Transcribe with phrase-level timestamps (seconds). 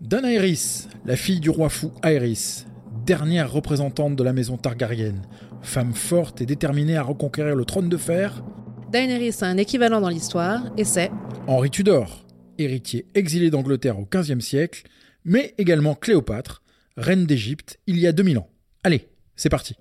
[0.00, 2.64] Danaeris, la fille du roi fou Aerys,
[3.04, 5.22] dernière représentante de la maison Targaryen,
[5.60, 8.44] femme forte et déterminée à reconquérir le trône de fer.
[8.92, 11.10] Daenerys a un équivalent dans l'histoire, et c'est
[11.48, 12.24] Henri Tudor,
[12.58, 14.84] héritier exilé d'Angleterre au XVe siècle,
[15.24, 16.62] mais également Cléopâtre,
[16.96, 18.48] reine d'Égypte il y a 2000 ans.
[18.84, 19.74] Allez, c'est parti.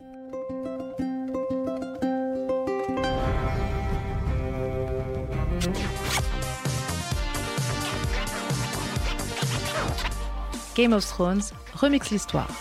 [10.77, 11.41] Game of Thrones
[11.73, 12.51] remix l'histoire.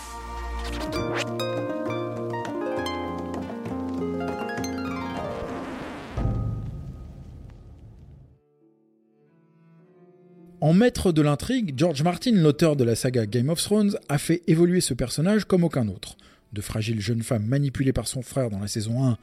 [10.63, 14.43] En maître de l'intrigue, George Martin, l'auteur de la saga Game of Thrones, a fait
[14.47, 16.17] évoluer ce personnage comme aucun autre.
[16.55, 19.19] De fragile jeune femme manipulée par son frère dans la saison 1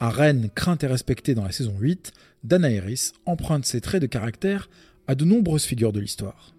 [0.00, 4.68] à reine crainte et respectée dans la saison 8, Daenerys emprunte ses traits de caractère
[5.06, 6.53] à de nombreuses figures de l'histoire.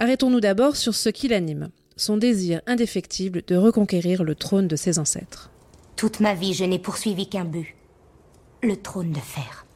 [0.00, 4.98] Arrêtons-nous d'abord sur ce qui l'anime, son désir indéfectible de reconquérir le trône de ses
[4.98, 5.50] ancêtres.
[5.94, 7.74] Toute ma vie, je n'ai poursuivi qu'un but.
[8.62, 9.66] Le trône de fer.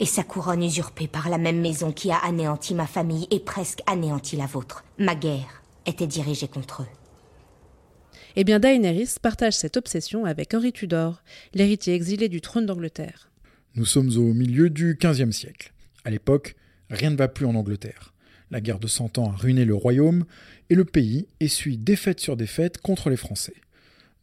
[0.00, 3.78] Et sa couronne usurpée par la même maison qui a anéanti ma famille et presque
[3.86, 4.82] anéanti la vôtre.
[4.98, 8.18] Ma guerre était dirigée contre eux.
[8.34, 11.22] Eh bien, Daenerys partage cette obsession avec Henri Tudor,
[11.54, 13.30] l'héritier exilé du trône d'Angleterre.
[13.76, 15.72] Nous sommes au milieu du XVe siècle.
[16.04, 16.56] À l'époque,
[16.90, 18.12] rien ne va plus en Angleterre.
[18.52, 20.26] La guerre de Cent Ans a ruiné le royaume
[20.68, 23.54] et le pays essuie défaite sur défaite contre les Français.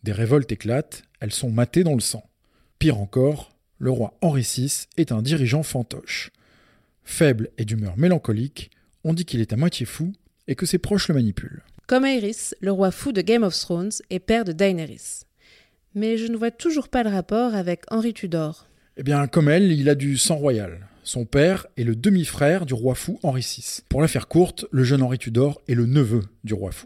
[0.04, 2.30] Des révoltes éclatent, elles sont matées dans le sang.
[2.78, 6.30] Pire encore, le roi Henri VI est un dirigeant fantoche.
[7.04, 8.70] Faible et d'humeur mélancolique,
[9.04, 10.14] on dit qu'il est à moitié fou
[10.48, 11.64] et que ses proches le manipulent.
[11.88, 15.24] Comme Aerys, le roi fou de Game of Thrones et père de Daenerys.
[15.96, 18.68] Mais je ne vois toujours pas le rapport avec Henri Tudor.
[18.96, 20.88] Eh bien, comme elle, il a du sang royal.
[21.10, 23.80] Son père est le demi-frère du roi fou Henri VI.
[23.90, 26.86] Pour la faire courte, le jeune Henri Tudor est le neveu du roi fou.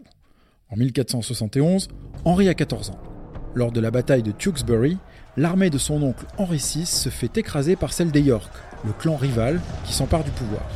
[0.70, 1.88] En 1471,
[2.24, 2.98] Henri a 14 ans.
[3.54, 4.96] Lors de la bataille de Tewkesbury,
[5.36, 8.50] l'armée de son oncle Henri VI se fait écraser par celle des York,
[8.86, 10.66] le clan rival qui s'empare du pouvoir.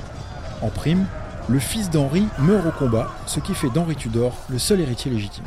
[0.60, 1.06] En prime,
[1.48, 5.46] le fils d'Henri meurt au combat, ce qui fait d'Henri Tudor le seul héritier légitime.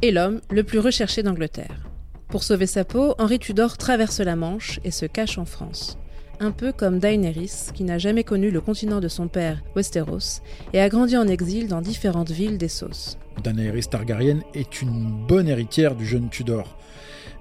[0.00, 1.82] Et l'homme le plus recherché d'Angleterre.
[2.28, 5.98] Pour sauver sa peau, Henri Tudor traverse la Manche et se cache en France.
[6.40, 10.80] Un peu comme Daenerys, qui n'a jamais connu le continent de son père, Westeros, et
[10.80, 13.16] a grandi en exil dans différentes villes d'Essos.
[13.42, 16.76] Daenerys Targaryen est une bonne héritière du jeune Tudor.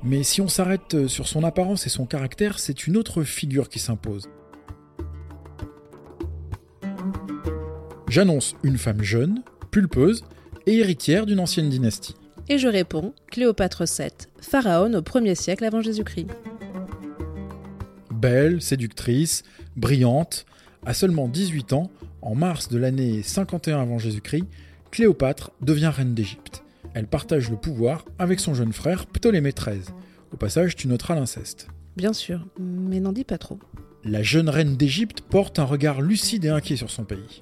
[0.03, 3.79] Mais si on s'arrête sur son apparence et son caractère, c'est une autre figure qui
[3.79, 4.29] s'impose.
[8.09, 10.23] J'annonce une femme jeune, pulpeuse
[10.67, 12.15] et héritière d'une ancienne dynastie.
[12.49, 16.27] Et je réponds Cléopâtre VII, pharaon au 1er siècle avant Jésus-Christ.
[18.23, 19.43] Belle, séductrice,
[19.75, 20.45] brillante,
[20.85, 21.91] à seulement 18 ans,
[22.21, 24.45] en mars de l'année 51 avant Jésus-Christ,
[24.91, 26.63] Cléopâtre devient reine d'Égypte.
[26.93, 29.81] Elle partage le pouvoir avec son jeune frère Ptolémée XIII.
[30.31, 31.67] Au passage, tu noteras l'inceste.
[31.97, 33.59] Bien sûr, mais n'en dis pas trop.
[34.05, 37.41] La jeune reine d'Égypte porte un regard lucide et inquiet sur son pays.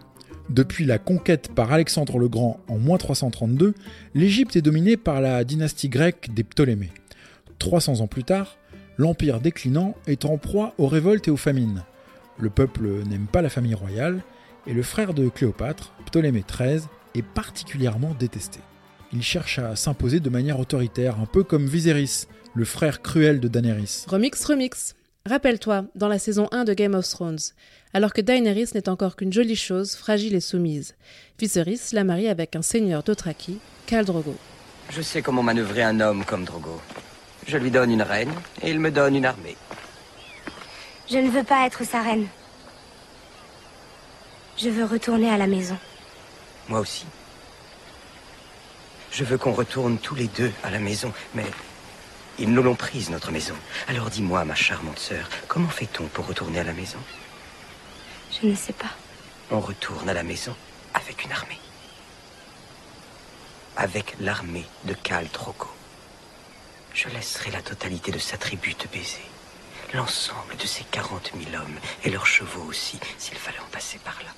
[0.50, 3.76] Depuis la conquête par Alexandre le Grand en moins 332,
[4.16, 6.90] l'Égypte est dominée par la dynastie grecque des Ptolémées.
[7.60, 8.58] 300 ans plus tard,
[9.02, 11.84] l'empire déclinant est en proie aux révoltes et aux famines.
[12.38, 14.22] Le peuple n'aime pas la famille royale,
[14.68, 16.84] et le frère de Cléopâtre, Ptolémée XIII,
[17.16, 18.60] est particulièrement détesté.
[19.12, 23.48] Il cherche à s'imposer de manière autoritaire, un peu comme Viserys, le frère cruel de
[23.48, 24.06] Daenerys.
[24.08, 24.94] Remix, remix.
[25.26, 27.40] Rappelle-toi, dans la saison 1 de Game of Thrones,
[27.96, 30.96] alors que Daenerys n'est encore qu'une jolie chose, fragile et soumise,
[31.40, 33.58] Viserys la marie avec un seigneur d'Othraki,
[33.88, 34.36] Khal Drogo.
[34.92, 36.80] Je sais comment manœuvrer un homme comme Drogo.
[37.52, 39.58] Je lui donne une reine et il me donne une armée.
[41.10, 42.30] Je ne veux pas être sa reine.
[44.58, 45.78] Je veux retourner à la maison.
[46.70, 47.06] Moi aussi.
[49.12, 51.44] Je veux qu'on retourne tous les deux à la maison, mais
[52.40, 53.56] ils nous l'ont prise, notre maison.
[53.90, 57.00] Alors dis-moi, ma charmante sœur, comment fait-on pour retourner à la maison?
[58.32, 58.96] Je ne sais pas.
[59.52, 60.56] On retourne à la maison
[60.94, 61.60] avec une armée.
[63.76, 65.68] Avec l'armée de Khal Drogo.
[66.94, 69.22] Je laisserai la totalité de sa tribu te baiser.
[69.94, 74.20] L'ensemble de ses 40 000 hommes et leurs chevaux aussi, s'il fallait en passer par
[74.24, 74.32] là.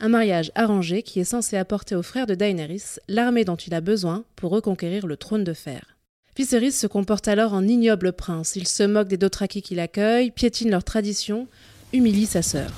[0.00, 3.80] Un mariage arrangé qui est censé apporter au frère de Daenerys l'armée dont il a
[3.80, 5.96] besoin pour reconquérir le trône de fer.
[6.36, 8.54] Viserys se comporte alors en ignoble prince.
[8.54, 11.48] Il se moque des Dothraki qui l'accueillent, piétine leurs traditions,
[11.92, 12.70] humilie sa sœur.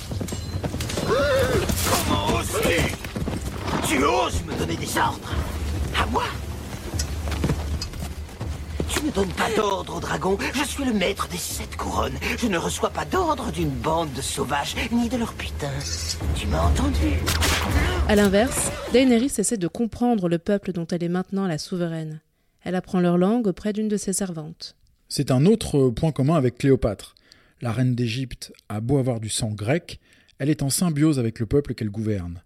[1.06, 2.96] Comment oses-tu?
[3.86, 5.34] Tu oses me donner des ordres?
[5.94, 6.24] À moi?
[8.90, 10.36] Tu Je ne donne pas d'ordre au dragon.
[10.54, 12.18] Je suis le maître des sept couronnes.
[12.38, 15.70] Je ne reçois pas d'ordre d'une bande de sauvages, ni de leur putain.
[16.34, 17.18] Tu m'as entendu
[18.08, 22.20] À l'inverse, Daenerys essaie de comprendre le peuple dont elle est maintenant la souveraine.
[22.62, 24.76] Elle apprend leur langue auprès d'une de ses servantes.
[25.08, 27.14] C'est un autre point commun avec Cléopâtre.
[27.60, 30.00] La reine d'Égypte a beau avoir du sang grec,
[30.38, 32.42] elle est en symbiose avec le peuple qu'elle gouverne.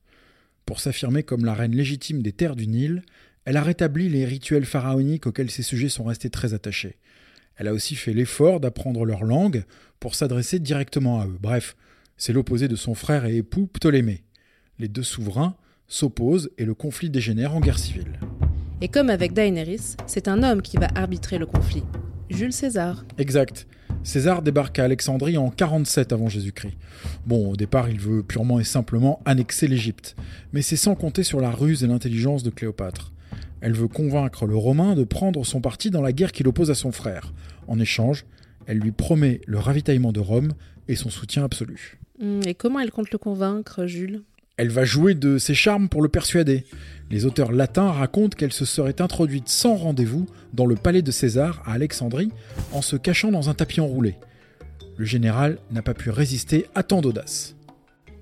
[0.67, 3.03] Pour s'affirmer comme la reine légitime des terres du Nil,
[3.45, 6.97] elle a rétabli les rituels pharaoniques auxquels ses sujets sont restés très attachés.
[7.57, 9.65] Elle a aussi fait l'effort d'apprendre leur langue
[10.01, 11.39] pour s'adresser directement à eux.
[11.41, 11.77] Bref,
[12.17, 14.25] c'est l'opposé de son frère et époux Ptolémée.
[14.79, 15.57] Les deux souverains
[15.87, 18.19] s'opposent et le conflit dégénère en guerre civile.
[18.81, 21.85] Et comme avec Daenerys, c'est un homme qui va arbitrer le conflit.
[22.31, 23.05] Jules César.
[23.19, 23.67] Exact.
[24.03, 26.77] César débarque à Alexandrie en 47 avant Jésus-Christ.
[27.27, 30.17] Bon, au départ, il veut purement et simplement annexer l'Égypte,
[30.53, 33.14] mais c'est sans compter sur la ruse et l'intelligence de Cléopâtre.
[33.65, 36.75] Elle veut convaincre le Romain de prendre son parti dans la guerre qu'il oppose à
[36.75, 37.33] son frère.
[37.67, 38.27] En échange,
[38.67, 40.53] elle lui promet le ravitaillement de Rome
[40.87, 41.99] et son soutien absolu.
[42.21, 44.21] Hmm, et comment elle compte le convaincre, Jules?
[44.59, 46.67] Elle va jouer de ses charmes pour le persuader.
[47.11, 51.63] Les auteurs latins racontent qu'elle se serait introduite sans rendez-vous dans le palais de César
[51.65, 52.33] à Alexandrie
[52.73, 54.17] en se cachant dans un tapis enroulé.
[54.99, 57.57] Le général n'a pas pu résister à tant d'audace.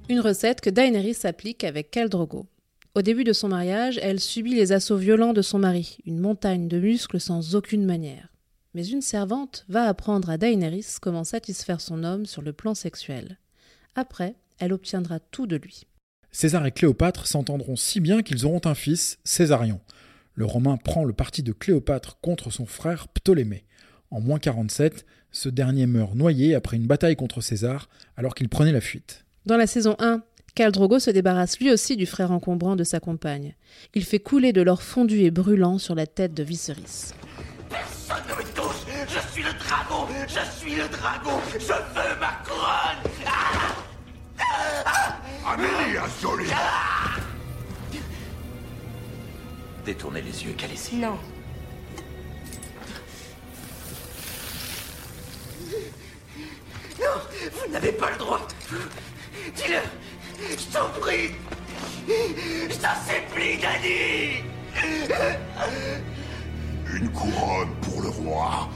[0.09, 2.47] Une recette que Daenerys applique avec Khal Drogo.
[2.95, 6.69] Au début de son mariage, elle subit les assauts violents de son mari, une montagne
[6.69, 8.29] de muscles sans aucune manière.
[8.75, 13.39] Mais une servante va apprendre à Daenerys comment satisfaire son homme sur le plan sexuel.
[13.95, 15.87] Après, elle obtiendra tout de lui.
[16.33, 19.81] César et Cléopâtre s'entendront si bien qu'ils auront un fils, Césarion.
[20.35, 23.65] Le Romain prend le parti de Cléopâtre contre son frère Ptolémée.
[24.11, 27.89] En moins 47, ce dernier meurt noyé après une bataille contre César
[28.19, 29.25] alors qu'il prenait la fuite.
[29.47, 30.23] Dans la saison 1,
[30.55, 33.55] Khal Drogo se débarrasse lui aussi du frère encombrant de sa compagne.
[33.95, 37.13] Il fait couler de l'or fondu et brûlant sur la tête de Viserys.
[37.71, 42.33] Personne ne me touche Je suis le dragon Je suis le dragon Je veux ma
[42.45, 43.13] couronne
[45.47, 46.47] Amélie Ascioli
[49.87, 50.97] Détournez les yeux, Khaleesi.
[50.97, 51.19] Non.
[57.01, 57.07] Non
[57.53, 58.47] Vous n'avez pas le droit
[59.57, 59.79] Dis-le
[60.51, 61.31] Je t'en prie
[62.07, 64.43] Je t'en supplie, Dany
[66.93, 68.69] Une couronne pour le roi.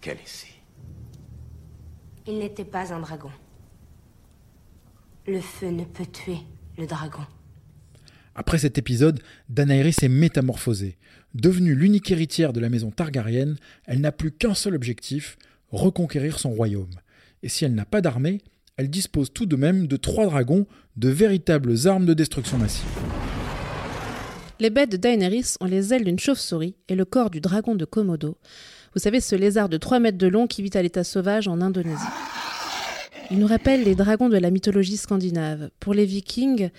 [0.00, 0.46] Khaleesi.
[2.26, 3.30] Il n'était pas un dragon.
[5.30, 6.38] Le feu ne peut tuer
[6.76, 7.22] le dragon.
[8.34, 10.98] Après cet épisode, Daenerys est métamorphosée.
[11.34, 13.54] Devenue l'unique héritière de la maison Targaryen,
[13.86, 15.36] elle n'a plus qu'un seul objectif,
[15.70, 16.90] reconquérir son royaume.
[17.44, 18.40] Et si elle n'a pas d'armée,
[18.76, 20.66] elle dispose tout de même de trois dragons,
[20.96, 22.88] de véritables armes de destruction massive.
[24.58, 27.84] Les bêtes de Daenerys ont les ailes d'une chauve-souris et le corps du dragon de
[27.84, 28.36] Komodo.
[28.94, 31.60] Vous savez, ce lézard de 3 mètres de long qui vit à l'état sauvage en
[31.60, 32.02] Indonésie.
[33.32, 35.70] Il nous rappelle les dragons de la mythologie scandinave.
[35.78, 36.70] Pour les vikings,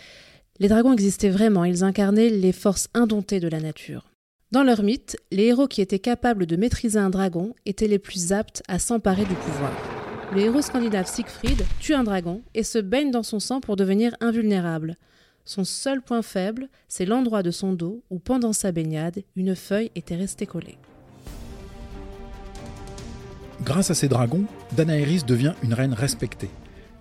[0.60, 4.12] les dragons existaient vraiment, ils incarnaient les forces indomptées de la nature.
[4.52, 8.34] Dans leur mythe, les héros qui étaient capables de maîtriser un dragon étaient les plus
[8.34, 9.72] aptes à s'emparer du pouvoir.
[10.34, 14.14] Le héros scandinave Siegfried tue un dragon et se baigne dans son sang pour devenir
[14.20, 14.98] invulnérable.
[15.46, 19.92] Son seul point faible, c'est l'endroit de son dos où, pendant sa baignade, une feuille
[19.96, 20.78] était restée collée.
[23.64, 26.50] Grâce à ces dragons, Daenerys devient une reine respectée.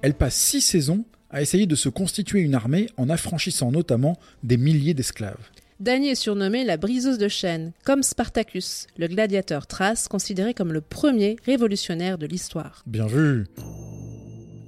[0.03, 4.59] Elle passe six saisons à essayer de se constituer une armée en affranchissant notamment des
[4.59, 5.49] milliers d'esclaves.
[5.79, 10.83] Dany est surnommée la briseuse de chaînes, comme Spartacus, le gladiateur thrace considéré comme le
[10.83, 12.83] premier révolutionnaire de l'histoire.
[12.87, 13.47] Bien vu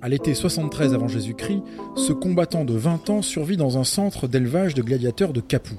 [0.00, 1.60] À l'été 73 avant Jésus-Christ,
[1.96, 5.78] ce combattant de 20 ans survit dans un centre d'élevage de gladiateurs de Capoue,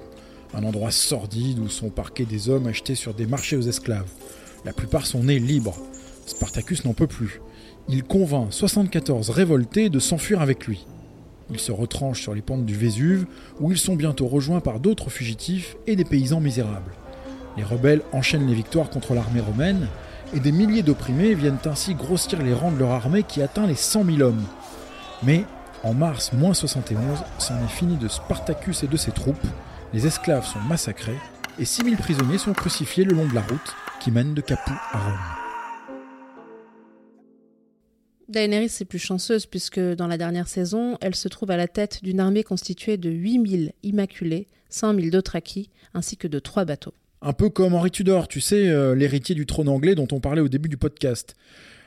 [0.53, 4.11] un endroit sordide où sont parqués des hommes achetés sur des marchés aux esclaves.
[4.65, 5.79] La plupart sont nés libres.
[6.25, 7.41] Spartacus n'en peut plus.
[7.89, 10.85] Il convainc 74 révoltés de s'enfuir avec lui.
[11.49, 13.25] Ils se retranchent sur les pentes du Vésuve,
[13.59, 16.93] où ils sont bientôt rejoints par d'autres fugitifs et des paysans misérables.
[17.57, 19.87] Les rebelles enchaînent les victoires contre l'armée romaine,
[20.33, 23.75] et des milliers d'opprimés viennent ainsi grossir les rangs de leur armée qui atteint les
[23.75, 24.43] 100 000 hommes.
[25.21, 25.45] Mais,
[25.83, 29.45] en mars 71, c'en est fini de Spartacus et de ses troupes,
[29.93, 31.19] les esclaves sont massacrés,
[31.59, 34.99] et 6000 prisonniers sont crucifiés le long de la route qui mène de Capoue à
[34.99, 35.42] Rome.
[38.29, 42.03] Daenerys est plus chanceuse puisque dans la dernière saison, elle se trouve à la tête
[42.03, 46.93] d'une armée constituée de 8000 immaculés, 100 000 Dothraki, ainsi que de trois bateaux.
[47.21, 50.41] Un peu comme Henri Tudor, tu sais, euh, l'héritier du trône anglais dont on parlait
[50.41, 51.35] au début du podcast.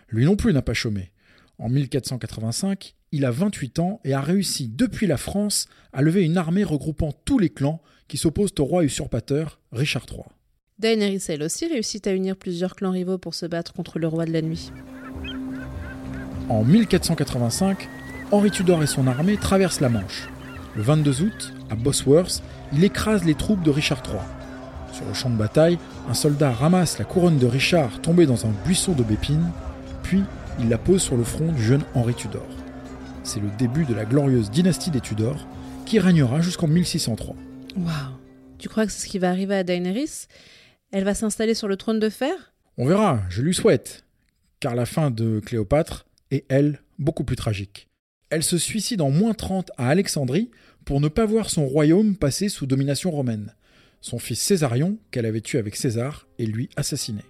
[0.08, 1.10] Lui non plus n'a pas chômé.
[1.58, 6.36] En 1485, il a 28 ans et a réussi depuis la France à lever une
[6.36, 10.22] armée regroupant tous les clans qui s'opposent au roi usurpateur Richard III.
[10.78, 14.26] Daenerys elle aussi réussit à unir plusieurs clans rivaux pour se battre contre le roi
[14.26, 14.70] de la nuit.
[16.48, 17.88] En 1485,
[18.30, 20.28] Henri Tudor et son armée traversent la Manche.
[20.76, 22.40] Le 22 août, à Bosworth,
[22.72, 24.20] il écrase les troupes de Richard III.
[24.92, 28.52] Sur le champ de bataille, un soldat ramasse la couronne de Richard tombée dans un
[28.64, 29.50] buisson d'aubépines,
[30.04, 30.22] puis
[30.60, 32.46] il la pose sur le front du jeune Henri Tudor.
[33.24, 35.48] C'est le début de la glorieuse dynastie des Tudors,
[35.84, 37.34] qui régnera jusqu'en 1603.
[37.76, 37.86] Waouh
[38.58, 40.28] Tu crois que c'est ce qui va arriver à Daenerys?
[40.92, 42.52] Elle va s'installer sur le trône de fer?
[42.78, 44.04] On verra, je lui souhaite,
[44.60, 47.88] car la fin de Cléopâtre est, elle, beaucoup plus tragique.
[48.30, 50.50] Elle se suicide en moins 30 à Alexandrie
[50.84, 53.54] pour ne pas voir son royaume passer sous domination romaine.
[54.00, 57.22] Son fils Césarion, qu'elle avait tué avec César, est lui assassiné.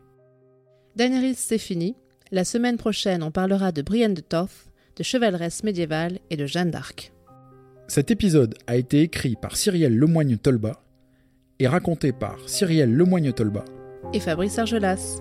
[0.96, 1.94] Daenerys, c'est fini.
[2.32, 6.70] La semaine prochaine, on parlera de Brienne de Tarth, de chevaleresses médiévales et de Jeanne
[6.70, 7.12] d'Arc.
[7.88, 10.82] Cet épisode a été écrit par Cyrielle Lemoigne-Tolba
[11.60, 13.64] et raconté par Cyrielle Lemoigne-Tolba
[14.12, 15.20] Et Fabrice Argelas.